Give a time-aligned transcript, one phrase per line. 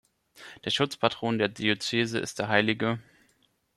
[0.65, 2.97] Der Schutzpatron der Diözese ist der Hl.